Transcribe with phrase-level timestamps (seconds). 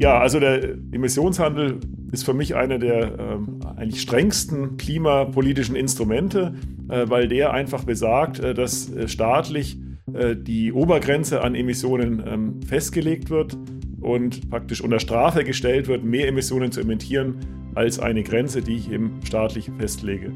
[0.00, 0.62] Ja, also der
[0.92, 1.78] Emissionshandel
[2.10, 6.54] ist für mich einer der ähm, eigentlich strengsten klimapolitischen Instrumente,
[6.88, 9.78] äh, weil der einfach besagt, äh, dass äh, staatlich
[10.14, 13.58] äh, die Obergrenze an Emissionen ähm, festgelegt wird
[14.00, 17.36] und praktisch unter Strafe gestellt wird, mehr Emissionen zu emittieren
[17.74, 20.32] als eine Grenze, die ich eben staatlich festlege.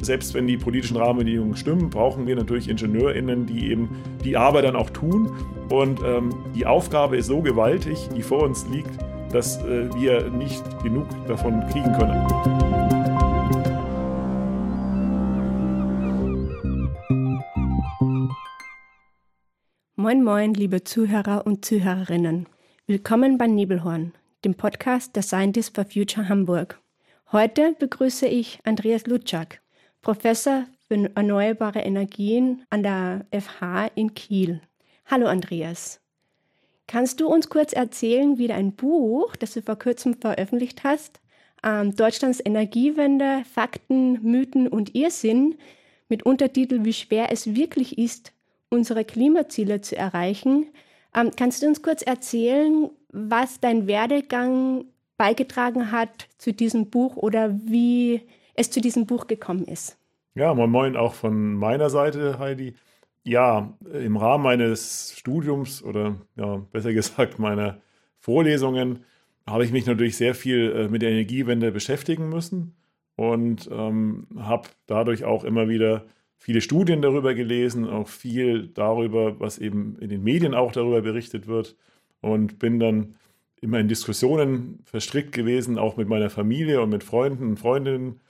[0.00, 3.90] Selbst wenn die politischen Rahmenbedingungen stimmen, brauchen wir natürlich IngenieurInnen, die eben
[4.24, 5.30] die Arbeit dann auch tun.
[5.70, 8.90] Und ähm, die Aufgabe ist so gewaltig, die vor uns liegt,
[9.32, 12.26] dass äh, wir nicht genug davon kriegen können.
[19.96, 22.46] Moin, moin, liebe Zuhörer und Zuhörerinnen.
[22.86, 24.12] Willkommen bei Nebelhorn,
[24.44, 26.80] dem Podcast der Scientists for Future Hamburg.
[27.32, 29.60] Heute begrüße ich Andreas Lutschak,
[30.08, 34.62] Professor für erneuerbare Energien an der FH in Kiel.
[35.04, 36.00] Hallo Andreas.
[36.86, 41.20] Kannst du uns kurz erzählen, wie dein Buch, das du vor kurzem veröffentlicht hast,
[41.62, 45.56] ähm, Deutschlands Energiewende, Fakten, Mythen und Irrsinn
[46.08, 48.32] mit Untertitel Wie schwer es wirklich ist,
[48.70, 50.68] unsere Klimaziele zu erreichen.
[51.14, 54.86] Ähm, kannst du uns kurz erzählen, was dein Werdegang
[55.18, 58.22] beigetragen hat zu diesem Buch oder wie
[58.54, 59.97] es zu diesem Buch gekommen ist.
[60.38, 62.74] Ja, moin moin auch von meiner Seite, Heidi.
[63.24, 67.80] Ja, im Rahmen meines Studiums oder ja, besser gesagt meiner
[68.20, 69.04] Vorlesungen
[69.48, 72.76] habe ich mich natürlich sehr viel äh, mit der Energiewende beschäftigen müssen
[73.16, 76.04] und ähm, habe dadurch auch immer wieder
[76.36, 81.48] viele Studien darüber gelesen, auch viel darüber, was eben in den Medien auch darüber berichtet
[81.48, 81.74] wird
[82.20, 83.16] und bin dann
[83.60, 88.20] immer in Diskussionen verstrickt gewesen, auch mit meiner Familie und mit Freunden und Freundinnen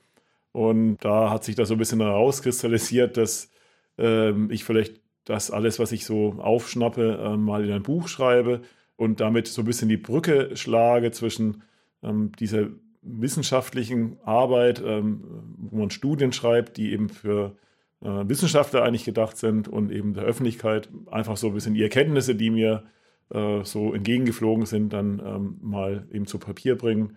[0.52, 3.50] und da hat sich das so ein bisschen herauskristallisiert, dass
[3.98, 8.62] ähm, ich vielleicht das alles, was ich so aufschnappe, äh, mal in ein Buch schreibe
[8.96, 11.62] und damit so ein bisschen die Brücke schlage zwischen
[12.02, 12.68] ähm, dieser
[13.02, 15.22] wissenschaftlichen Arbeit, ähm,
[15.70, 17.56] wo man Studien schreibt, die eben für
[18.00, 22.34] äh, Wissenschaftler eigentlich gedacht sind und eben der Öffentlichkeit einfach so ein bisschen die Erkenntnisse,
[22.34, 22.84] die mir
[23.30, 27.16] äh, so entgegengeflogen sind, dann ähm, mal eben zu Papier bringen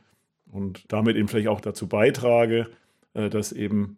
[0.51, 2.67] und damit eben vielleicht auch dazu beitrage,
[3.13, 3.97] dass eben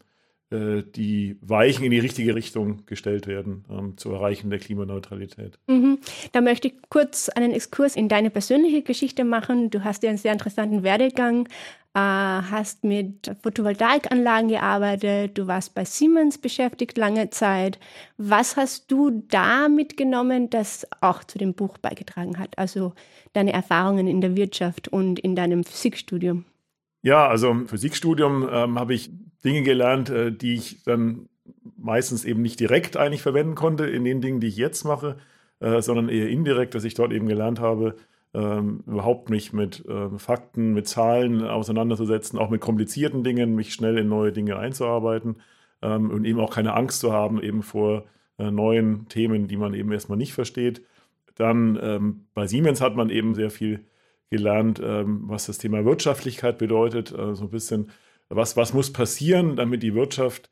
[0.54, 5.58] äh, die Weichen in die richtige Richtung gestellt werden ähm, zur Erreichen der Klimaneutralität.
[5.68, 5.98] Mhm.
[6.32, 9.72] Da möchte ich kurz einen Exkurs in deine persönliche Geschichte machen.
[9.72, 11.48] Du hast ja einen sehr interessanten Werdegang,
[11.96, 17.80] äh, hast mit Photovoltaikanlagen gearbeitet, du warst bei Siemens beschäftigt lange Zeit.
[18.18, 22.58] Was hast du da mitgenommen, das auch zu dem Buch beigetragen hat?
[22.60, 22.94] Also
[23.34, 26.46] deine Erfahrungen in der Wirtschaft und in deinem Physikstudium?
[27.04, 29.12] Ja, also im Physikstudium ähm, habe ich
[29.44, 31.28] Dinge gelernt, äh, die ich dann
[31.78, 35.18] meistens eben nicht direkt eigentlich verwenden konnte in den Dingen, die ich jetzt mache,
[35.60, 37.96] äh, sondern eher indirekt, dass ich dort eben gelernt habe,
[38.34, 43.98] ähm, überhaupt mich mit äh, Fakten, mit Zahlen auseinanderzusetzen, auch mit komplizierten Dingen, mich schnell
[43.98, 45.36] in neue Dinge einzuarbeiten
[45.82, 48.06] ähm, und eben auch keine Angst zu haben eben vor
[48.40, 50.82] äh, neuen Themen, die man eben erstmal nicht versteht.
[51.36, 53.86] Dann ähm, bei Siemens hat man eben sehr viel
[54.34, 57.92] gelernt, ähm, was das Thema Wirtschaftlichkeit bedeutet, äh, so ein bisschen,
[58.30, 60.50] was, was muss passieren, damit die Wirtschaft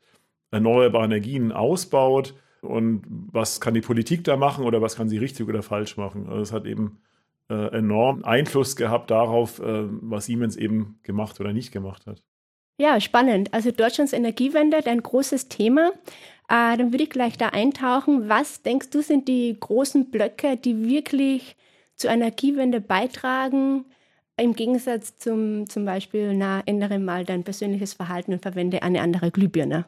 [0.52, 5.48] erneuerbare Energien ausbaut und was kann die Politik da machen oder was kann sie richtig
[5.48, 6.28] oder falsch machen.
[6.28, 7.00] Also es hat eben
[7.50, 12.22] äh, enorm Einfluss gehabt darauf, äh, was Siemens eben gemacht oder nicht gemacht hat.
[12.78, 13.52] Ja, spannend.
[13.52, 15.90] Also Deutschlands Energiewende, ein großes Thema.
[16.48, 18.28] Äh, dann würde ich gleich da eintauchen.
[18.28, 21.56] Was denkst du sind die großen Blöcke, die wirklich
[22.02, 23.84] zur Energiewende beitragen,
[24.36, 29.30] im Gegensatz zum zum Beispiel, na, ändere mal dein persönliches Verhalten und verwende eine andere
[29.30, 29.86] Glühbirne?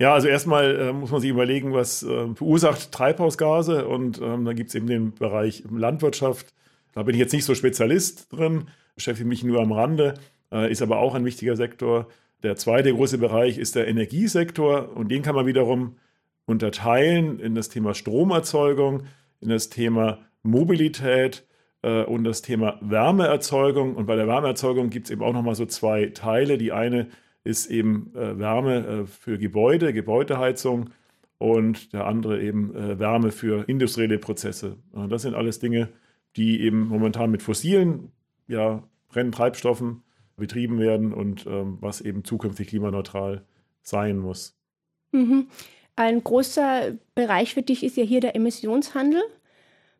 [0.00, 4.52] Ja, also erstmal äh, muss man sich überlegen, was äh, verursacht Treibhausgase und ähm, da
[4.52, 6.54] gibt es eben den Bereich Landwirtschaft.
[6.92, 10.14] Da bin ich jetzt nicht so Spezialist drin, beschäftige mich nur am Rande,
[10.52, 12.06] äh, ist aber auch ein wichtiger Sektor.
[12.44, 15.96] Der zweite große Bereich ist der Energiesektor und den kann man wiederum
[16.46, 19.02] unterteilen in das Thema Stromerzeugung,
[19.40, 21.47] in das Thema Mobilität
[21.82, 23.96] äh, und das Thema Wärmeerzeugung.
[23.96, 26.58] Und bei der Wärmeerzeugung gibt es eben auch nochmal so zwei Teile.
[26.58, 27.08] Die eine
[27.44, 30.90] ist eben äh, Wärme äh, für Gebäude, Gebäudeheizung
[31.38, 34.76] und der andere eben äh, Wärme für industrielle Prozesse.
[35.08, 35.88] das sind alles Dinge,
[36.36, 38.10] die eben momentan mit fossilen
[38.48, 40.02] ja, Brenntreibstoffen
[40.36, 43.44] betrieben werden und ähm, was eben zukünftig klimaneutral
[43.82, 44.56] sein muss.
[45.12, 45.48] Mhm.
[45.96, 49.20] Ein großer Bereich für dich ist ja hier der Emissionshandel.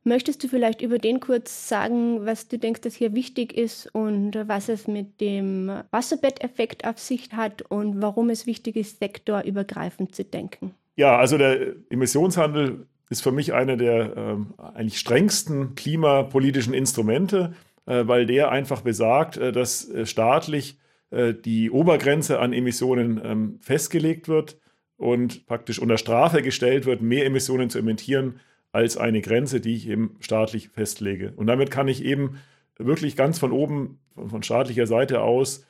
[0.08, 4.38] Möchtest du vielleicht über den kurz sagen, was du denkst, dass hier wichtig ist und
[4.46, 10.24] was es mit dem Wasserbetteffekt auf sich hat und warum es wichtig ist, sektorübergreifend zu
[10.24, 10.74] denken?
[10.96, 17.52] Ja, also der Emissionshandel ist für mich einer der äh, eigentlich strengsten klimapolitischen Instrumente,
[17.84, 20.78] äh, weil der einfach besagt, äh, dass äh, staatlich
[21.10, 24.56] äh, die Obergrenze an Emissionen ähm, festgelegt wird
[24.96, 28.40] und praktisch unter Strafe gestellt wird, mehr Emissionen zu emittieren
[28.72, 31.32] als eine Grenze, die ich eben staatlich festlege.
[31.36, 32.38] Und damit kann ich eben
[32.78, 35.66] wirklich ganz von oben, von, staatlicher Seite aus,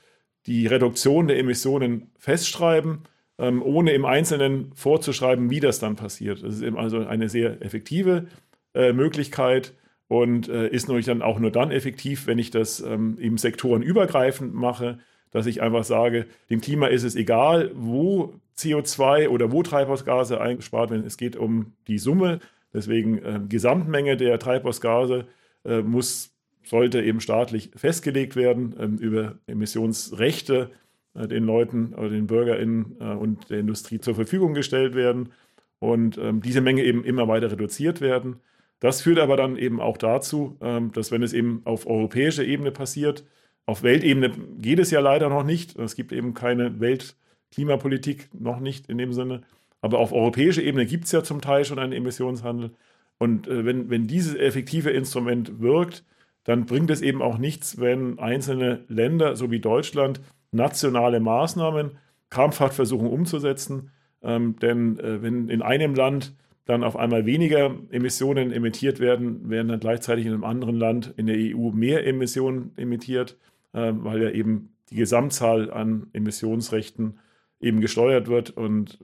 [0.47, 3.01] die Reduktion der Emissionen festschreiben,
[3.39, 6.43] ähm, ohne im Einzelnen vorzuschreiben, wie das dann passiert.
[6.43, 8.27] Das ist eben also eine sehr effektive
[8.75, 9.75] äh, Möglichkeit
[10.09, 14.55] und äh, ist natürlich dann auch nur dann effektiv, wenn ich das ähm, eben sektorenübergreifend
[14.55, 14.99] mache,
[15.31, 20.91] dass ich einfach sage, dem Klima ist es egal, wo CO2 oder wo Treibhausgase eingespart
[20.91, 21.07] werden.
[21.07, 22.41] Es geht um die Summe.
[22.73, 25.27] Deswegen äh, Gesamtmenge der Treibhausgase
[25.65, 26.35] äh, muss,
[26.65, 30.71] sollte eben staatlich festgelegt werden ähm, über Emissionsrechte
[31.15, 35.31] äh, den Leuten oder den BürgerInnen äh, und der Industrie zur Verfügung gestellt werden
[35.79, 38.37] und ähm, diese Menge eben immer weiter reduziert werden.
[38.81, 42.71] Das führt aber dann eben auch dazu, ähm, dass wenn es eben auf europäischer Ebene
[42.71, 43.25] passiert,
[43.67, 45.79] auf Weltebene geht es ja leider noch nicht.
[45.79, 49.43] Es gibt eben keine Weltklimapolitik, noch nicht in dem Sinne.
[49.81, 52.73] Aber auf europäischer Ebene gibt es ja zum Teil schon einen Emissionshandel.
[53.19, 56.05] Und äh, wenn, wenn dieses effektive Instrument wirkt,
[56.45, 60.21] dann bringt es eben auch nichts, wenn einzelne Länder, so wie Deutschland,
[60.51, 61.99] nationale Maßnahmen
[62.31, 63.91] krampfhaft versuchen umzusetzen.
[64.23, 66.35] Ähm, denn äh, wenn in einem Land
[66.65, 71.27] dann auf einmal weniger Emissionen emittiert werden, werden dann gleichzeitig in einem anderen Land in
[71.27, 73.37] der EU mehr Emissionen emittiert.
[73.75, 77.19] Ähm, weil ja eben die Gesamtzahl an Emissionsrechten
[77.61, 78.99] eben gesteuert wird und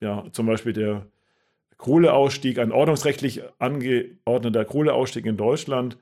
[0.00, 1.06] ja, zum Beispiel der
[1.76, 5.96] Kohleausstieg, ein ordnungsrechtlich angeordneter Kohleausstieg in Deutschland,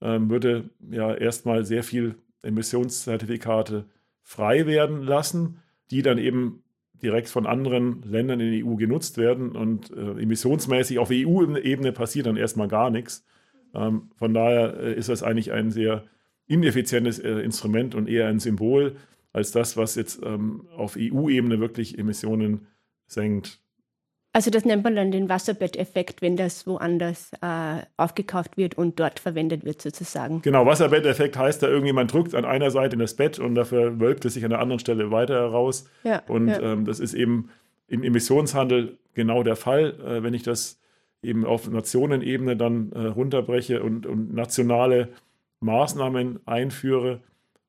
[0.00, 3.84] ähm, würde ja erstmal sehr viel Emissionszertifikate
[4.22, 5.58] frei werden lassen,
[5.90, 6.62] die dann eben
[7.02, 12.26] direkt von anderen Ländern in der EU genutzt werden und äh, emissionsmäßig auf EU-Ebene passiert
[12.26, 13.24] dann erstmal gar nichts.
[13.74, 16.04] Ähm, von daher äh, ist das eigentlich ein sehr
[16.46, 18.96] ineffizientes äh, Instrument und eher ein Symbol
[19.32, 22.66] als das, was jetzt ähm, auf EU-Ebene wirklich Emissionen
[23.08, 23.60] senkt.
[24.32, 29.18] Also das nennt man dann den Wasserbetteffekt, wenn das woanders äh, aufgekauft wird und dort
[29.18, 30.42] verwendet wird sozusagen.
[30.42, 34.24] Genau, Wasserbetteffekt heißt da irgendjemand drückt an einer Seite in das Bett und dafür wölbt
[34.26, 35.88] es sich an der anderen Stelle weiter heraus.
[36.04, 36.60] Ja, und ja.
[36.60, 37.48] Ähm, das ist eben
[37.88, 40.78] im Emissionshandel genau der Fall, äh, wenn ich das
[41.22, 45.08] eben auf Nationenebene dann äh, runterbreche und, und nationale
[45.60, 47.20] Maßnahmen einführe.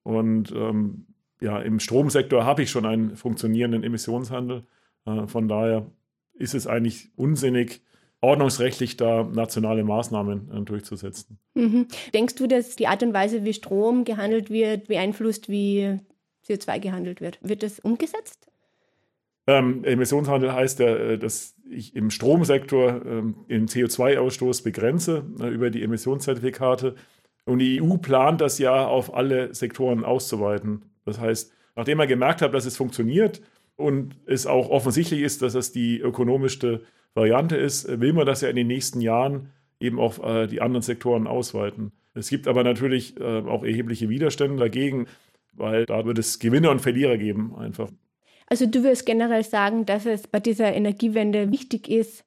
[0.03, 1.05] Und ähm,
[1.41, 4.63] ja, im Stromsektor habe ich schon einen funktionierenden Emissionshandel.
[5.09, 5.89] Äh, von daher
[6.33, 7.81] ist es eigentlich unsinnig,
[8.21, 11.39] ordnungsrechtlich da nationale Maßnahmen äh, durchzusetzen.
[11.53, 11.87] Mhm.
[12.13, 15.99] Denkst du, dass die Art und Weise, wie Strom gehandelt wird, beeinflusst, wie
[16.47, 17.39] CO2 gehandelt wird?
[17.41, 18.47] Wird das umgesetzt?
[19.47, 25.69] Ähm, Emissionshandel heißt ja, äh, dass ich im Stromsektor ähm, den CO2-Ausstoß begrenze äh, über
[25.69, 26.95] die Emissionszertifikate.
[27.45, 30.85] Und die EU plant das ja auf alle Sektoren auszuweiten.
[31.03, 33.41] Das heißt, nachdem er gemerkt hat, dass es funktioniert
[33.79, 36.81] und es auch offensichtlich ist, dass es die ökonomischste
[37.13, 40.81] Variante ist, will man das ja in den nächsten Jahren eben auf äh, die anderen
[40.81, 41.91] Sektoren ausweiten.
[42.13, 45.07] Es gibt aber natürlich äh, auch erhebliche Widerstände dagegen,
[45.53, 47.89] weil da wird es Gewinner und Verlierer geben einfach.
[48.47, 52.25] Also du würdest generell sagen, dass es bei dieser Energiewende wichtig ist,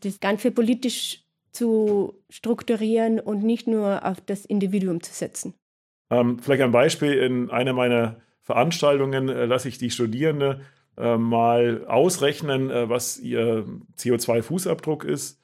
[0.00, 5.54] das Ganze politisch zu strukturieren und nicht nur auf das Individuum zu setzen.
[6.10, 7.12] Ähm, vielleicht ein Beispiel.
[7.12, 10.60] In einer meiner Veranstaltungen äh, lasse ich die Studierende
[10.96, 13.64] äh, mal ausrechnen, äh, was ihr
[13.98, 15.40] CO2-Fußabdruck ist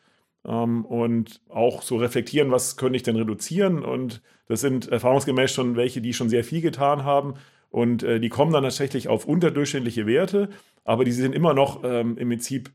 [0.47, 3.83] ähm, und auch so reflektieren, was könnte ich denn reduzieren.
[3.85, 7.35] Und das sind erfahrungsgemäß schon welche, die schon sehr viel getan haben.
[7.71, 10.49] Und äh, die kommen dann tatsächlich auf unterdurchschnittliche Werte,
[10.85, 12.71] aber die sind immer noch ähm, im Prinzip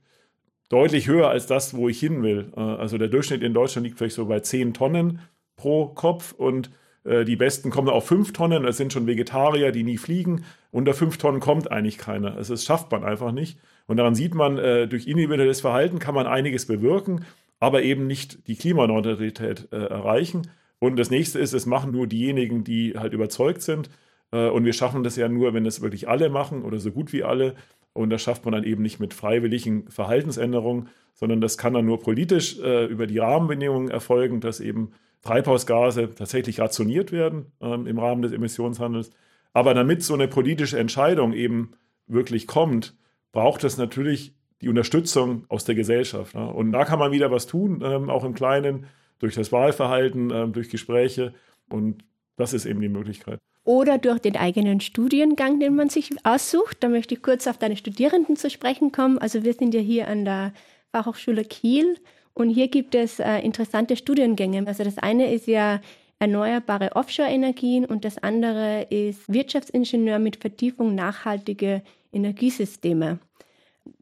[0.70, 2.52] deutlich höher als das, wo ich hin will.
[2.56, 5.20] Äh, also der Durchschnitt in Deutschland liegt vielleicht so bei 10 Tonnen
[5.56, 6.72] pro Kopf und
[7.04, 8.64] die Besten kommen auf 5 Tonnen.
[8.64, 10.44] Das sind schon Vegetarier, die nie fliegen.
[10.72, 12.36] Unter 5 Tonnen kommt eigentlich keiner.
[12.36, 13.58] Also das schafft man einfach nicht.
[13.88, 17.26] Und daran sieht man, äh, durch individuelles Verhalten kann man einiges bewirken,
[17.60, 20.48] aber eben nicht die Klimaneutralität erreichen.
[20.80, 23.92] Und das nächste ist, es machen nur diejenigen, die halt überzeugt sind.
[24.32, 27.24] Und wir schaffen das ja nur, wenn es wirklich alle machen oder so gut wie
[27.24, 27.54] alle.
[27.94, 32.00] Und das schafft man dann eben nicht mit freiwilligen Verhaltensänderungen, sondern das kann dann nur
[32.00, 34.92] politisch äh, über die Rahmenbedingungen erfolgen, dass eben
[35.22, 39.12] Treibhausgase tatsächlich rationiert werden ähm, im Rahmen des Emissionshandels.
[39.54, 41.74] Aber damit so eine politische Entscheidung eben
[42.08, 42.96] wirklich kommt,
[43.32, 46.36] braucht es natürlich die Unterstützung aus der Gesellschaft.
[46.36, 46.48] Ne?
[46.48, 48.88] Und da kann man wieder was tun, ähm, auch im Kleinen,
[49.20, 51.34] durch das Wahlverhalten, ähm, durch Gespräche.
[51.70, 52.04] Und
[52.38, 56.78] das ist eben die Möglichkeit oder durch den eigenen Studiengang, den man sich aussucht.
[56.80, 59.18] Da möchte ich kurz auf deine Studierenden zu sprechen kommen.
[59.20, 60.54] Also wir sind ja hier an der
[60.92, 61.98] Fachhochschule Kiel
[62.34, 64.66] Und hier gibt es äh, interessante Studiengänge.
[64.66, 65.82] Also das eine ist ja
[66.20, 71.82] erneuerbare Offshore-Energien und das andere ist Wirtschaftsingenieur mit Vertiefung nachhaltige
[72.14, 73.20] Energiesysteme.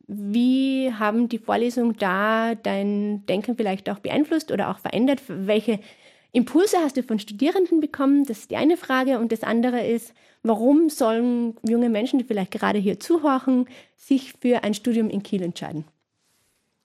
[0.07, 5.21] Wie haben die Vorlesungen da dein Denken vielleicht auch beeinflusst oder auch verändert?
[5.27, 5.79] Welche
[6.31, 8.25] Impulse hast du von Studierenden bekommen?
[8.25, 9.19] Das ist die eine Frage.
[9.19, 14.63] Und das andere ist, warum sollen junge Menschen, die vielleicht gerade hier zuhören, sich für
[14.63, 15.85] ein Studium in Kiel entscheiden?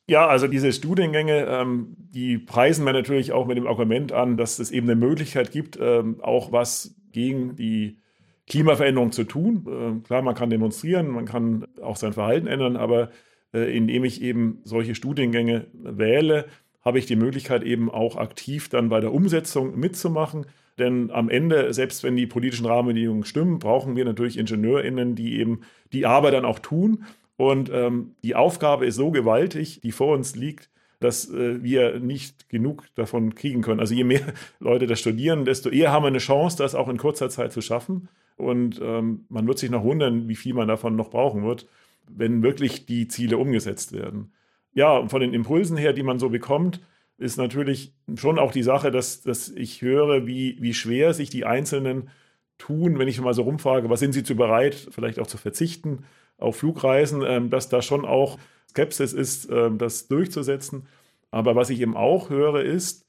[0.06, 4.58] Ja, also diese Studiengänge, ähm, die preisen wir natürlich auch mit dem Argument an, dass
[4.58, 7.98] es eben eine Möglichkeit gibt, ähm, auch was gegen die
[8.46, 9.66] Klimaveränderung zu tun.
[9.66, 13.10] Äh, klar, man kann demonstrieren, man kann auch sein Verhalten ändern, aber
[13.54, 16.46] äh, indem ich eben solche Studiengänge wähle,
[16.82, 20.44] habe ich die Möglichkeit eben auch aktiv dann bei der Umsetzung mitzumachen.
[20.78, 25.60] Denn am Ende, selbst wenn die politischen Rahmenbedingungen stimmen, brauchen wir natürlich IngenieurInnen, die eben
[25.92, 27.04] die Arbeit dann auch tun.
[27.36, 32.48] Und ähm, die Aufgabe ist so gewaltig, die vor uns liegt, dass äh, wir nicht
[32.48, 33.80] genug davon kriegen können.
[33.80, 36.96] Also je mehr Leute das studieren, desto eher haben wir eine Chance, das auch in
[36.96, 38.08] kurzer Zeit zu schaffen.
[38.36, 41.66] Und ähm, man wird sich noch wundern, wie viel man davon noch brauchen wird,
[42.08, 44.32] wenn wirklich die Ziele umgesetzt werden.
[44.72, 46.80] Ja, von den Impulsen her, die man so bekommt,
[47.16, 51.44] ist natürlich schon auch die Sache, dass, dass ich höre, wie, wie schwer sich die
[51.44, 52.10] Einzelnen
[52.58, 56.04] tun, wenn ich mal so rumfrage, was sind sie zu bereit, vielleicht auch zu verzichten
[56.38, 58.38] auf Flugreisen, ähm, dass da schon auch
[58.68, 60.86] Skepsis ist, ähm, das durchzusetzen.
[61.30, 63.06] Aber was ich eben auch höre, ist,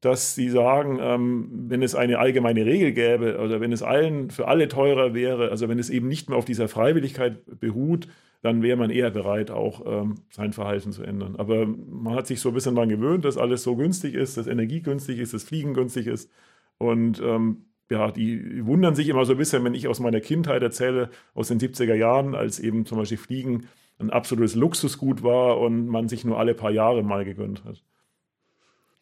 [0.00, 4.48] dass sie sagen, ähm, wenn es eine allgemeine Regel gäbe oder wenn es allen für
[4.48, 8.08] alle teurer wäre, also wenn es eben nicht mehr auf dieser Freiwilligkeit beruht,
[8.42, 9.84] dann wäre man eher bereit, auch
[10.30, 11.34] sein Verhalten zu ändern.
[11.36, 14.46] Aber man hat sich so ein bisschen daran gewöhnt, dass alles so günstig ist, dass
[14.46, 16.30] Energie günstig ist, dass Fliegen günstig ist.
[16.78, 20.62] Und ähm, ja, die wundern sich immer so ein bisschen, wenn ich aus meiner Kindheit
[20.62, 25.86] erzähle, aus den 70er Jahren, als eben zum Beispiel Fliegen ein absolutes Luxusgut war und
[25.86, 27.82] man sich nur alle paar Jahre mal gegönnt hat.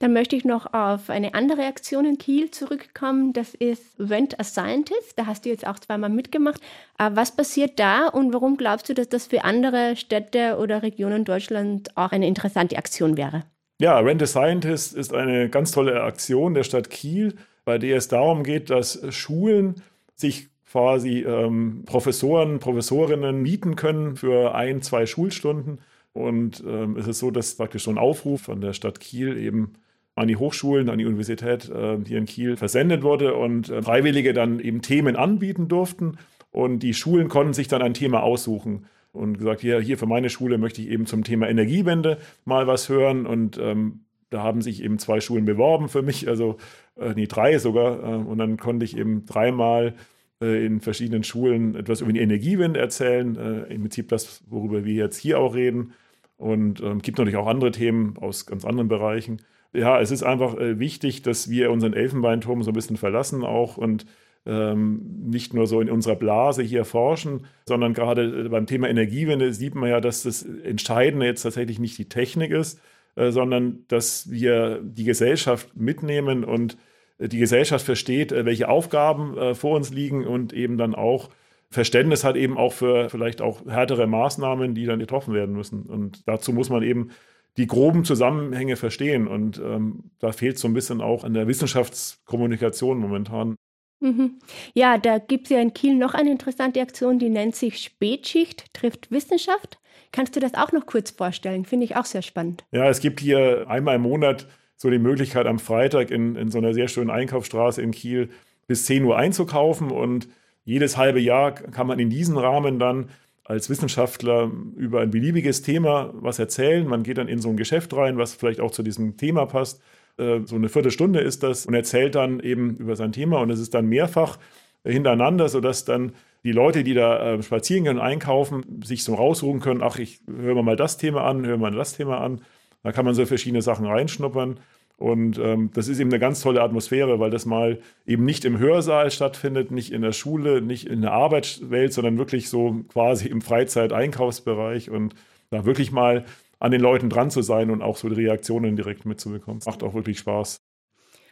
[0.00, 3.32] Dann möchte ich noch auf eine andere Aktion in Kiel zurückkommen.
[3.32, 5.16] Das ist Rent a Scientist.
[5.16, 6.60] Da hast du jetzt auch zweimal mitgemacht.
[6.98, 11.24] Äh, was passiert da und warum glaubst du, dass das für andere Städte oder Regionen
[11.24, 13.44] Deutschland auch eine interessante Aktion wäre?
[13.80, 18.08] Ja, Rent a Scientist ist eine ganz tolle Aktion der Stadt Kiel, bei der es
[18.08, 19.76] darum geht, dass Schulen
[20.14, 25.78] sich quasi ähm, Professoren, Professorinnen mieten können für ein, zwei Schulstunden.
[26.12, 29.74] Und ähm, es ist so, dass praktisch so ein Aufruf von der Stadt Kiel eben
[30.16, 34.32] an die Hochschulen, an die Universität äh, hier in Kiel versendet wurde und äh, Freiwillige
[34.32, 36.18] dann eben Themen anbieten durften.
[36.50, 40.30] Und die Schulen konnten sich dann ein Thema aussuchen und gesagt, hier, hier für meine
[40.30, 43.26] Schule möchte ich eben zum Thema Energiewende mal was hören.
[43.26, 46.56] Und ähm, da haben sich eben zwei Schulen beworben für mich, also
[46.98, 48.02] äh, nee, drei sogar.
[48.02, 49.94] Äh, und dann konnte ich eben dreimal
[50.40, 53.36] äh, in verschiedenen Schulen etwas über die Energiewende erzählen.
[53.36, 55.92] Äh, Im Prinzip das, worüber wir jetzt hier auch reden.
[56.36, 59.40] Und ähm, gibt natürlich auch andere Themen aus ganz anderen Bereichen
[59.74, 63.76] ja, es ist einfach äh, wichtig, dass wir unseren Elfenbeinturm so ein bisschen verlassen auch
[63.76, 64.06] und
[64.46, 69.52] ähm, nicht nur so in unserer Blase hier forschen, sondern gerade äh, beim Thema Energiewende
[69.52, 72.80] sieht man ja, dass das Entscheidende jetzt tatsächlich nicht die Technik ist,
[73.16, 76.76] äh, sondern dass wir die Gesellschaft mitnehmen und
[77.18, 81.30] äh, die Gesellschaft versteht, äh, welche Aufgaben vor uns liegen und eben dann auch
[81.70, 85.82] Verständnis hat eben auch für vielleicht auch härtere Maßnahmen, die dann getroffen werden müssen.
[85.82, 87.10] Und dazu muss man eben
[87.56, 89.26] die groben Zusammenhänge verstehen.
[89.26, 93.56] Und ähm, da fehlt so ein bisschen auch an der Wissenschaftskommunikation momentan.
[94.00, 94.38] Mhm.
[94.74, 98.72] Ja, da gibt es ja in Kiel noch eine interessante Aktion, die nennt sich Spätschicht
[98.72, 99.78] trifft Wissenschaft.
[100.14, 101.64] Kannst du das auch noch kurz vorstellen?
[101.64, 102.64] Finde ich auch sehr spannend.
[102.70, 106.58] Ja, es gibt hier einmal im Monat so die Möglichkeit, am Freitag in, in so
[106.58, 108.28] einer sehr schönen Einkaufsstraße in Kiel
[108.68, 109.90] bis 10 Uhr einzukaufen.
[109.90, 110.28] Und
[110.64, 113.10] jedes halbe Jahr kann man in diesem Rahmen dann
[113.42, 116.86] als Wissenschaftler über ein beliebiges Thema was erzählen.
[116.86, 119.82] Man geht dann in so ein Geschäft rein, was vielleicht auch zu diesem Thema passt.
[120.16, 123.58] Äh, so eine Viertelstunde ist das und erzählt dann eben über sein Thema und es
[123.58, 124.38] ist dann mehrfach
[124.84, 126.12] hintereinander, sodass dann
[126.44, 130.20] die Leute, die da äh, spazieren gehen und einkaufen, sich so raussuchen können, ach, ich
[130.26, 132.42] höre mal das Thema an, höre mal das Thema an.
[132.82, 134.60] Da kann man so verschiedene Sachen reinschnuppern.
[134.96, 138.58] Und ähm, das ist eben eine ganz tolle Atmosphäre, weil das mal eben nicht im
[138.58, 143.40] Hörsaal stattfindet, nicht in der Schule, nicht in der Arbeitswelt, sondern wirklich so quasi im
[143.40, 145.14] Freizeit-Einkaufsbereich und
[145.50, 146.24] da wirklich mal
[146.60, 149.60] an den Leuten dran zu sein und auch so die Reaktionen direkt mitzubekommen.
[149.66, 150.63] Macht auch wirklich Spaß.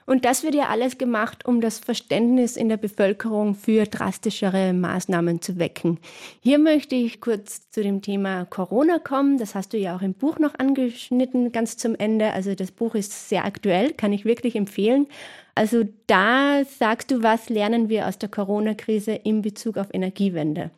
[0.07, 5.41] Und das wird ja alles gemacht, um das Verständnis in der Bevölkerung für drastischere Maßnahmen
[5.41, 5.99] zu wecken.
[6.41, 9.39] Hier möchte ich kurz zu dem Thema Corona kommen.
[9.39, 12.33] Das hast du ja auch im Buch noch angeschnitten, ganz zum Ende.
[12.33, 15.07] Also das Buch ist sehr aktuell, kann ich wirklich empfehlen.
[15.55, 20.71] Also da sagst du, was lernen wir aus der Corona-Krise in Bezug auf Energiewende?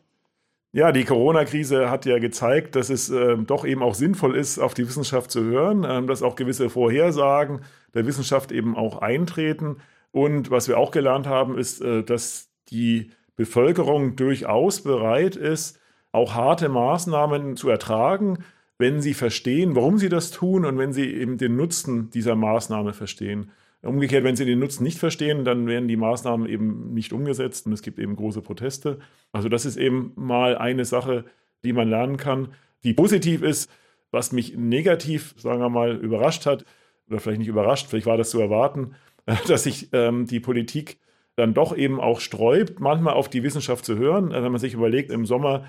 [0.75, 4.73] Ja, die Corona-Krise hat ja gezeigt, dass es äh, doch eben auch sinnvoll ist, auf
[4.73, 7.61] die Wissenschaft zu hören, äh, dass auch gewisse Vorhersagen
[7.95, 9.77] der Wissenschaft eben auch eintreten.
[10.11, 15.79] Und was wir auch gelernt haben, ist, äh, dass die Bevölkerung durchaus bereit ist,
[16.11, 18.39] auch harte Maßnahmen zu ertragen,
[18.77, 22.93] wenn sie verstehen, warum sie das tun und wenn sie eben den Nutzen dieser Maßnahme
[22.93, 23.51] verstehen.
[23.81, 27.73] Umgekehrt, wenn sie den Nutzen nicht verstehen, dann werden die Maßnahmen eben nicht umgesetzt und
[27.73, 28.99] es gibt eben große Proteste.
[29.31, 31.25] Also das ist eben mal eine Sache,
[31.63, 32.49] die man lernen kann,
[32.83, 33.69] die positiv ist.
[34.11, 36.65] Was mich negativ, sagen wir mal, überrascht hat,
[37.09, 38.95] oder vielleicht nicht überrascht, vielleicht war das zu erwarten,
[39.47, 40.97] dass sich ähm, die Politik
[41.35, 44.29] dann doch eben auch sträubt, manchmal auf die Wissenschaft zu hören.
[44.31, 45.65] Wenn man sich überlegt, im Sommer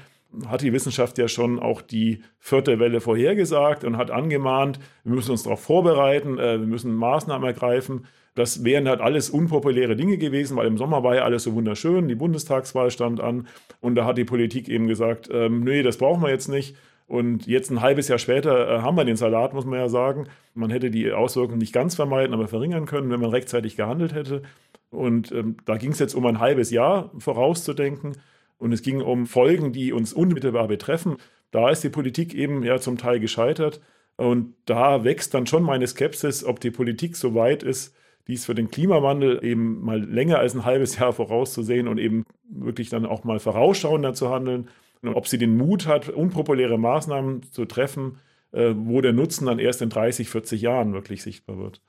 [0.48, 5.30] hat die Wissenschaft ja schon auch die vierte Welle vorhergesagt und hat angemahnt, wir müssen
[5.30, 8.06] uns darauf vorbereiten, äh, wir müssen Maßnahmen ergreifen.
[8.34, 12.06] Das wären halt alles unpopuläre Dinge gewesen, weil im Sommer war ja alles so wunderschön,
[12.06, 13.48] die Bundestagswahl stand an
[13.80, 16.76] und da hat die Politik eben gesagt, ähm, nee, das brauchen wir jetzt nicht.
[17.06, 20.26] Und jetzt ein halbes Jahr später äh, haben wir den Salat, muss man ja sagen.
[20.54, 24.42] Man hätte die Auswirkungen nicht ganz vermeiden, aber verringern können, wenn man rechtzeitig gehandelt hätte.
[24.90, 28.16] Und ähm, da ging es jetzt um ein halbes Jahr vorauszudenken.
[28.58, 31.16] Und es ging um Folgen, die uns unmittelbar betreffen.
[31.50, 33.80] Da ist die Politik eben ja zum Teil gescheitert.
[34.16, 37.94] Und da wächst dann schon meine Skepsis, ob die Politik so weit ist,
[38.26, 42.88] dies für den Klimawandel eben mal länger als ein halbes Jahr vorauszusehen und eben wirklich
[42.88, 44.68] dann auch mal vorausschauender zu handeln.
[45.02, 48.18] Und ob sie den Mut hat, unpopuläre Maßnahmen zu treffen,
[48.52, 51.80] äh, wo der Nutzen dann erst in 30, 40 Jahren wirklich sichtbar wird.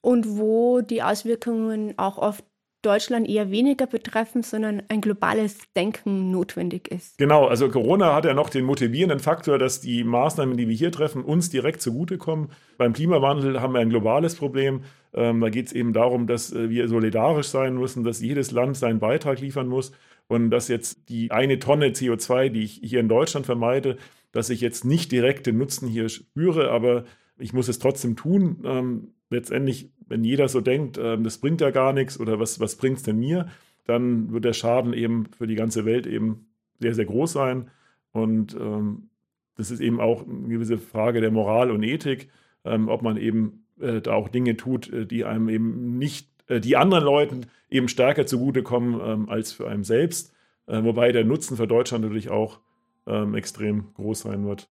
[0.00, 2.44] Und wo die Auswirkungen auch oft
[2.82, 7.16] Deutschland eher weniger betreffen, sondern ein globales Denken notwendig ist.
[7.18, 10.92] Genau, also Corona hat ja noch den motivierenden Faktor, dass die Maßnahmen, die wir hier
[10.92, 12.50] treffen, uns direkt zugutekommen.
[12.76, 14.82] Beim Klimawandel haben wir ein globales Problem.
[15.14, 18.76] Ähm, da geht es eben darum, dass äh, wir solidarisch sein müssen, dass jedes Land
[18.76, 19.92] seinen Beitrag liefern muss
[20.28, 23.96] und dass jetzt die eine Tonne CO2, die ich hier in Deutschland vermeide,
[24.32, 27.04] dass ich jetzt nicht direkt den Nutzen hier spüre, aber
[27.38, 28.62] ich muss es trotzdem tun.
[28.64, 32.76] Ähm, letztendlich, wenn jeder so denkt, äh, das bringt ja gar nichts oder was, was
[32.76, 33.48] bringt es denn mir,
[33.86, 37.70] dann wird der Schaden eben für die ganze Welt eben sehr, sehr groß sein.
[38.12, 39.08] Und ähm,
[39.56, 42.28] das ist eben auch eine gewisse Frage der Moral und Ethik,
[42.66, 46.60] ähm, ob man eben äh, da auch Dinge tut, äh, die einem eben nicht, äh,
[46.60, 50.34] die anderen Leuten eben stärker zugutekommen ähm, als für einen selbst.
[50.66, 52.60] Äh, wobei der Nutzen für Deutschland natürlich auch
[53.06, 54.68] ähm, extrem groß sein wird.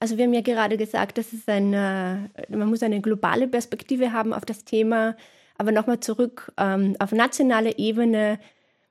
[0.00, 4.32] Also wir haben ja gerade gesagt, dass es eine, man muss eine globale Perspektive haben
[4.32, 5.14] auf das Thema.
[5.58, 8.40] Aber nochmal zurück ähm, auf nationaler Ebene.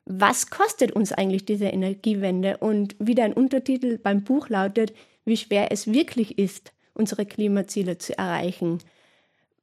[0.05, 2.57] Was kostet uns eigentlich diese Energiewende?
[2.57, 4.93] Und wie dein Untertitel beim Buch lautet,
[5.25, 8.77] wie schwer es wirklich ist, unsere Klimaziele zu erreichen.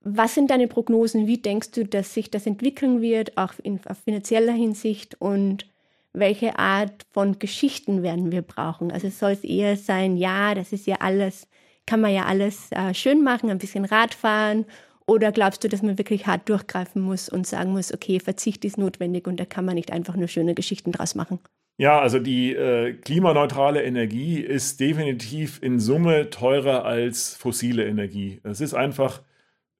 [0.00, 1.28] Was sind deine Prognosen?
[1.28, 5.20] Wie denkst du, dass sich das entwickeln wird, auch in, auf finanzieller Hinsicht?
[5.20, 5.66] Und
[6.16, 8.90] welche Art von Geschichten werden wir brauchen.
[8.90, 11.46] Also soll es eher sein, ja, das ist ja alles,
[11.86, 14.64] kann man ja alles äh, schön machen, ein bisschen Radfahren.
[15.06, 18.78] Oder glaubst du, dass man wirklich hart durchgreifen muss und sagen muss, okay, Verzicht ist
[18.78, 21.38] notwendig und da kann man nicht einfach nur schöne Geschichten draus machen?
[21.78, 28.40] Ja, also die äh, klimaneutrale Energie ist definitiv in Summe teurer als fossile Energie.
[28.42, 29.22] Es ist einfach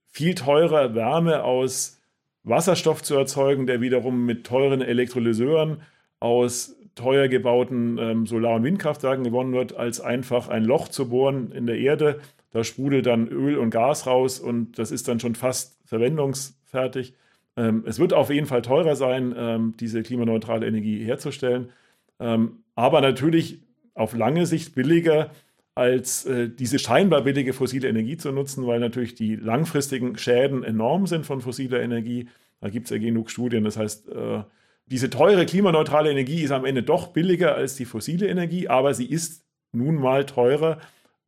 [0.06, 2.00] viel teurer, Wärme aus
[2.44, 5.80] Wasserstoff zu erzeugen, der wiederum mit teuren Elektrolyseuren
[6.20, 11.52] aus teuer gebauten ähm, Solar- und Windkraftwerken gewonnen wird, als einfach ein Loch zu bohren
[11.52, 12.20] in der Erde.
[12.50, 17.14] Da sprudelt dann Öl und Gas raus und das ist dann schon fast verwendungsfertig.
[17.56, 21.70] Ähm, es wird auf jeden Fall teurer sein, ähm, diese klimaneutrale Energie herzustellen,
[22.18, 23.60] ähm, aber natürlich
[23.94, 25.30] auf lange Sicht billiger
[25.74, 31.06] als äh, diese scheinbar billige fossile Energie zu nutzen, weil natürlich die langfristigen Schäden enorm
[31.06, 32.28] sind von fossiler Energie.
[32.62, 33.64] Da gibt es ja genug Studien.
[33.64, 34.42] Das heißt, äh,
[34.86, 39.06] diese teure klimaneutrale Energie ist am Ende doch billiger als die fossile Energie, aber sie
[39.06, 40.78] ist nun mal teurer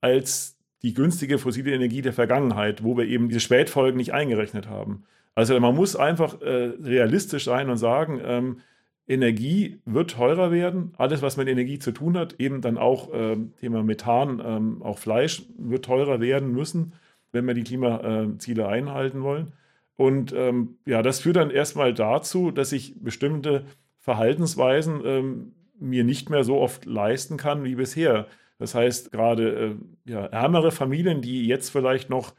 [0.01, 5.05] als die günstige fossile Energie der Vergangenheit, wo wir eben diese Spätfolgen nicht eingerechnet haben.
[5.35, 8.61] Also man muss einfach äh, realistisch sein und sagen, ähm,
[9.09, 10.93] Energie wird teurer werden.
[10.97, 14.99] Alles, was mit Energie zu tun hat, eben dann auch äh, Thema Methan, ähm, auch
[14.99, 16.93] Fleisch wird teurer werden müssen,
[17.33, 19.53] wenn wir die Klimaziele einhalten wollen.
[19.99, 23.65] Und ähm, ja, das führt dann erstmal dazu, dass ich bestimmte
[23.99, 28.29] Verhaltensweisen ähm, mir nicht mehr so oft leisten kann wie bisher.
[28.61, 32.35] Das heißt, gerade äh, ja, ärmere Familien, die jetzt vielleicht noch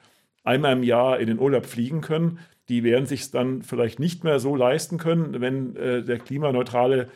[0.46, 4.40] einmal im Jahr in den Urlaub fliegen können, die werden sich dann vielleicht nicht mehr
[4.40, 7.10] so leisten können, wenn äh, der klimaneutrale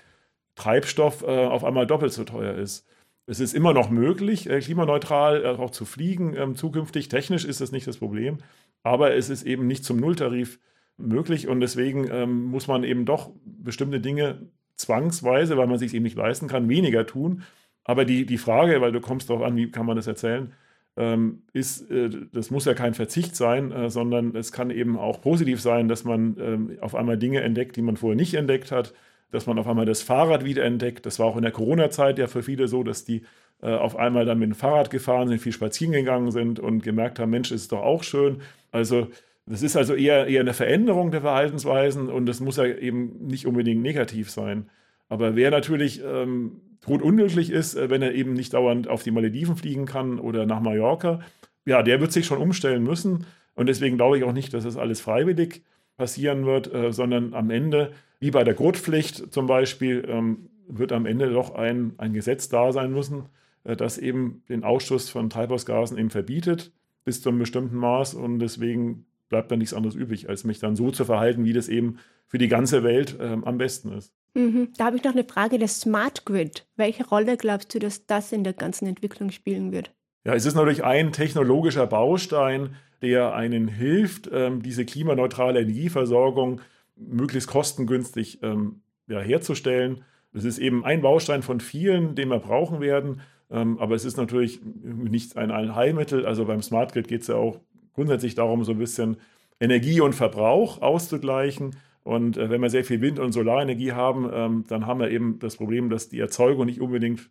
[0.55, 2.85] Treibstoff äh, auf einmal doppelt so teuer ist.
[3.25, 6.35] Es ist immer noch möglich, äh, klimaneutral äh, auch zu fliegen.
[6.35, 8.39] Ähm, zukünftig technisch ist das nicht das Problem.
[8.83, 10.59] Aber es ist eben nicht zum Nulltarif
[10.97, 16.03] möglich und deswegen ähm, muss man eben doch bestimmte Dinge zwangsweise, weil man sich eben
[16.03, 17.43] nicht leisten kann, weniger tun.
[17.85, 20.53] Aber die, die Frage, weil du kommst darauf an, wie kann man das erzählen,
[20.97, 25.61] ähm, ist, äh, das muss ja kein Verzicht sein, sondern es kann eben auch positiv
[25.61, 28.93] sein, dass man auf einmal Dinge entdeckt, die man vorher nicht entdeckt hat,
[29.33, 31.05] dass man auf einmal das Fahrrad wieder entdeckt.
[31.05, 33.23] Das war auch in der Corona-Zeit ja für viele so, dass die
[33.61, 37.19] äh, auf einmal dann mit dem Fahrrad gefahren sind, viel spazieren gegangen sind und gemerkt
[37.19, 38.41] haben, Mensch, ist doch auch schön.
[38.71, 39.07] Also
[39.45, 43.47] das ist also eher, eher eine Veränderung der Verhaltensweisen und das muss ja eben nicht
[43.47, 44.69] unbedingt negativ sein.
[45.09, 49.55] Aber wer natürlich ähm, totunglücklich ist, äh, wenn er eben nicht dauernd auf die Malediven
[49.55, 51.21] fliegen kann oder nach Mallorca,
[51.65, 53.25] ja, der wird sich schon umstellen müssen.
[53.55, 55.63] Und deswegen glaube ich auch nicht, dass das alles freiwillig
[55.97, 61.05] passieren wird, äh, sondern am Ende, wie bei der Gurtpflicht zum Beispiel, ähm, wird am
[61.05, 63.25] Ende doch ein, ein Gesetz da sein müssen,
[63.63, 66.71] äh, das eben den Ausstoß von Treibhausgasen eben verbietet
[67.05, 68.13] bis zu einem bestimmten Maß.
[68.13, 71.67] Und deswegen bleibt dann nichts anderes übrig, als mich dann so zu verhalten, wie das
[71.67, 74.13] eben für die ganze Welt ähm, am besten ist.
[74.35, 74.69] Mhm.
[74.77, 76.65] Da habe ich noch eine Frage, der Smart Grid.
[76.75, 79.93] Welche Rolle glaubst du, dass das in der ganzen Entwicklung spielen wird?
[80.25, 86.61] Ja, es ist natürlich ein technologischer Baustein, der einen hilft, ähm, diese klimaneutrale Energieversorgung
[86.95, 90.05] möglichst kostengünstig ähm, herzustellen.
[90.31, 93.19] Es ist eben ein Baustein von vielen, den wir brauchen werden.
[93.51, 96.25] Ähm, aber es ist natürlich nicht ein Allheilmittel.
[96.25, 97.59] Also beim Smart Grid geht es ja auch
[97.93, 99.17] grundsätzlich darum, so ein bisschen
[99.59, 101.75] Energie und Verbrauch auszugleichen.
[102.03, 105.57] Und äh, wenn wir sehr viel Wind- und Solarenergie haben, dann haben wir eben das
[105.57, 107.29] Problem, dass die Erzeugung nicht unbedingt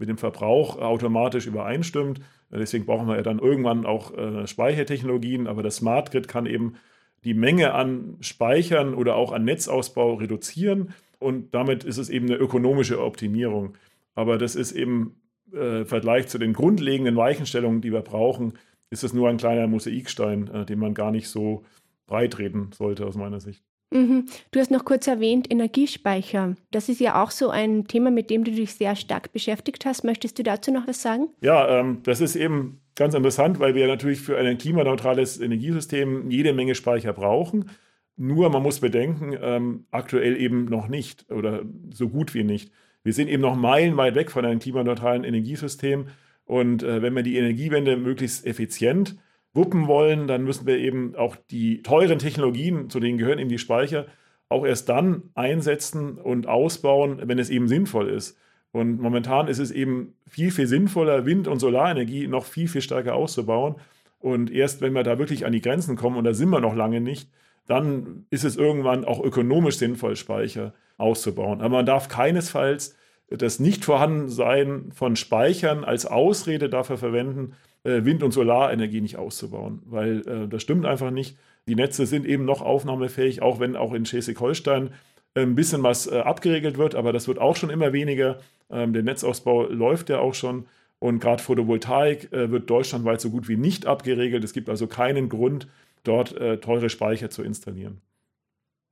[0.00, 2.20] mit dem Verbrauch automatisch übereinstimmt.
[2.50, 5.46] Deswegen brauchen wir ja dann irgendwann auch äh, Speichertechnologien.
[5.46, 6.74] Aber das Smart Grid kann eben
[7.22, 10.94] die Menge an Speichern oder auch an Netzausbau reduzieren.
[11.18, 13.74] Und damit ist es eben eine ökonomische Optimierung.
[14.14, 15.20] Aber das ist eben
[15.52, 18.54] äh, im Vergleich zu den grundlegenden Weichenstellungen, die wir brauchen,
[18.88, 21.64] ist es nur ein kleiner Mosaikstein, äh, den man gar nicht so
[22.06, 23.62] breit reden sollte aus meiner Sicht.
[23.90, 24.26] Mhm.
[24.52, 26.54] Du hast noch kurz erwähnt, Energiespeicher.
[26.70, 30.04] Das ist ja auch so ein Thema, mit dem du dich sehr stark beschäftigt hast.
[30.04, 31.28] Möchtest du dazu noch was sagen?
[31.40, 36.52] Ja, ähm, das ist eben ganz interessant, weil wir natürlich für ein klimaneutrales Energiesystem jede
[36.52, 37.70] Menge Speicher brauchen.
[38.16, 42.70] Nur man muss bedenken, ähm, aktuell eben noch nicht oder so gut wie nicht.
[43.02, 46.08] Wir sind eben noch meilenweit weg von einem klimaneutralen Energiesystem.
[46.44, 49.16] Und äh, wenn wir die Energiewende möglichst effizient
[49.52, 53.58] wuppen wollen, dann müssen wir eben auch die teuren Technologien, zu denen gehören eben die
[53.58, 54.06] Speicher,
[54.48, 58.38] auch erst dann einsetzen und ausbauen, wenn es eben sinnvoll ist.
[58.72, 63.14] Und momentan ist es eben viel, viel sinnvoller, Wind- und Solarenergie noch viel, viel stärker
[63.14, 63.76] auszubauen.
[64.20, 66.74] Und erst wenn wir da wirklich an die Grenzen kommen, und da sind wir noch
[66.74, 67.30] lange nicht,
[67.66, 71.60] dann ist es irgendwann auch ökonomisch sinnvoll, Speicher auszubauen.
[71.60, 72.96] Aber man darf keinesfalls
[73.28, 80.26] das Nichtvorhandensein von Speichern als Ausrede dafür verwenden, äh, Wind- und Solarenergie nicht auszubauen, weil
[80.26, 81.36] äh, das stimmt einfach nicht.
[81.66, 84.90] Die Netze sind eben noch aufnahmefähig, auch wenn auch in Schleswig-Holstein
[85.34, 88.38] äh, ein bisschen was äh, abgeregelt wird, aber das wird auch schon immer weniger.
[88.70, 90.66] Ähm, der Netzausbau läuft ja auch schon
[90.98, 94.44] und gerade Photovoltaik äh, wird deutschlandweit so gut wie nicht abgeregelt.
[94.44, 95.66] Es gibt also keinen Grund,
[96.04, 98.00] dort äh, teure Speicher zu installieren.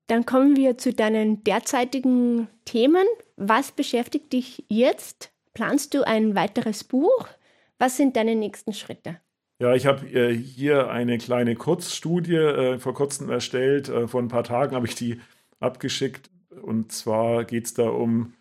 [0.08, 3.06] Dann kommen wir zu deinen derzeitigen Themen.
[3.36, 5.30] Was beschäftigt dich jetzt?
[5.52, 7.28] Planst du ein weiteres Buch?
[7.78, 9.20] Was sind deine nächsten Schritte?
[9.60, 13.88] Ja, ich habe äh, hier eine kleine Kurzstudie äh, vor kurzem erstellt.
[13.88, 15.20] Äh, vor ein paar Tagen habe ich die
[15.60, 16.30] abgeschickt.
[16.62, 18.34] Und zwar geht es da um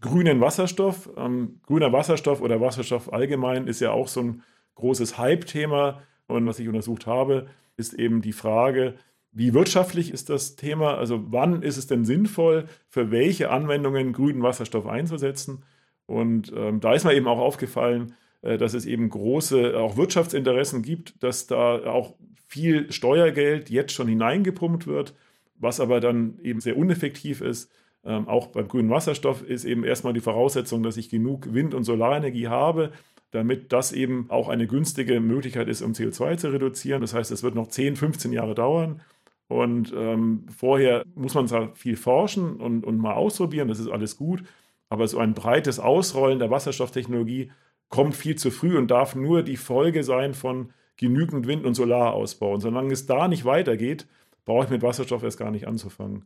[0.00, 1.10] grünen Wasserstoff.
[1.16, 4.42] Ähm, grüner Wasserstoff oder Wasserstoff allgemein ist ja auch so ein
[4.76, 6.02] großes Hype-Thema.
[6.26, 8.94] Und was ich untersucht habe, ist eben die Frage,
[9.32, 10.96] wie wirtschaftlich ist das Thema?
[10.96, 15.64] Also wann ist es denn sinnvoll, für welche Anwendungen grünen Wasserstoff einzusetzen?
[16.06, 18.14] Und ähm, da ist mir eben auch aufgefallen,
[18.44, 22.14] dass es eben große auch Wirtschaftsinteressen gibt, dass da auch
[22.46, 25.14] viel Steuergeld jetzt schon hineingepumpt wird,
[25.56, 27.70] was aber dann eben sehr uneffektiv ist.
[28.04, 31.84] Ähm, auch beim grünen Wasserstoff ist eben erstmal die Voraussetzung, dass ich genug Wind- und
[31.84, 32.92] Solarenergie habe,
[33.30, 37.00] damit das eben auch eine günstige Möglichkeit ist, um CO2 zu reduzieren.
[37.00, 39.00] Das heißt, es wird noch 10, 15 Jahre dauern.
[39.48, 44.16] Und ähm, vorher muss man zwar viel forschen und, und mal ausprobieren, das ist alles
[44.16, 44.42] gut,
[44.88, 47.50] aber so ein breites Ausrollen der Wasserstofftechnologie
[47.94, 52.54] kommt viel zu früh und darf nur die Folge sein von genügend Wind- und Solarausbau.
[52.54, 54.08] Und solange es da nicht weitergeht,
[54.44, 56.24] brauche ich mit Wasserstoff erst gar nicht anzufangen.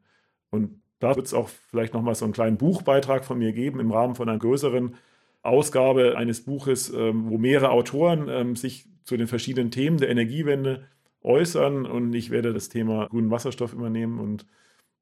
[0.49, 3.91] Und da wird es auch vielleicht nochmal so einen kleinen Buchbeitrag von mir geben im
[3.91, 4.95] Rahmen von einer größeren
[5.43, 10.87] Ausgabe eines Buches, ähm, wo mehrere Autoren ähm, sich zu den verschiedenen Themen der Energiewende
[11.21, 11.85] äußern.
[11.85, 14.47] Und ich werde das Thema grünen Wasserstoff übernehmen und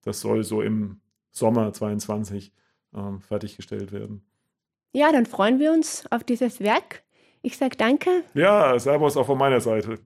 [0.03, 1.01] das soll so im
[1.31, 2.53] Sommer 2022
[2.93, 4.25] ähm, fertiggestellt werden.
[4.93, 7.03] Ja, dann freuen wir uns auf dieses Werk.
[7.43, 8.25] Ich sage danke.
[8.35, 9.99] Ja, Servus auch von meiner Seite.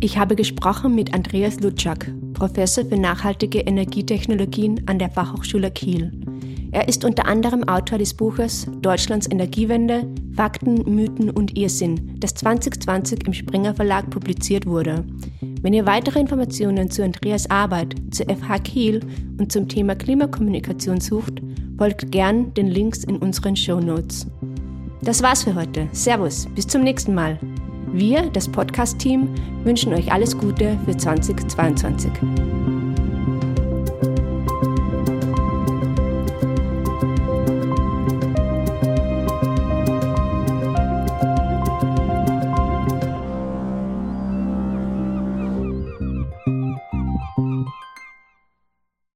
[0.00, 6.12] Ich habe gesprochen mit Andreas Lutschak, Professor für nachhaltige Energietechnologien an der Fachhochschule Kiel.
[6.70, 10.06] Er ist unter anderem Autor des Buches Deutschlands Energiewende,
[10.36, 15.04] Fakten, Mythen und Irrsinn, das 2020 im Springer Verlag publiziert wurde.
[15.62, 19.00] Wenn ihr weitere Informationen zu Andreas Arbeit, zu FH Kiel
[19.38, 21.40] und zum Thema Klimakommunikation sucht,
[21.78, 24.26] folgt gern den Links in unseren Show Notes.
[25.00, 25.88] Das war's für heute.
[25.92, 27.38] Servus, bis zum nächsten Mal.
[27.92, 29.28] Wir, das Podcast-Team,
[29.64, 32.10] wünschen euch alles Gute für 2022.